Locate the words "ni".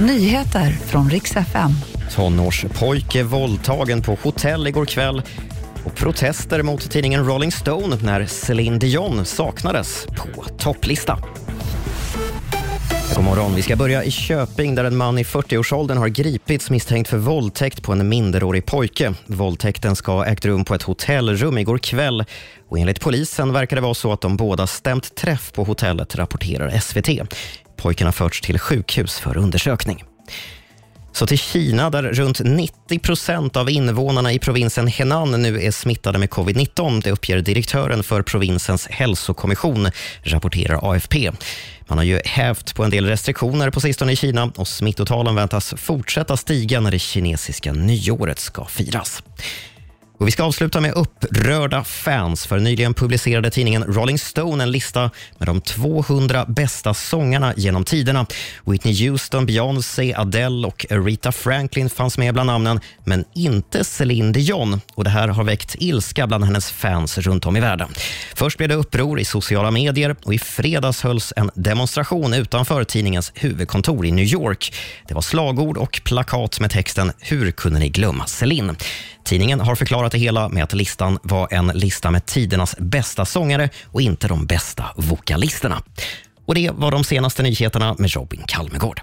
77.78-77.88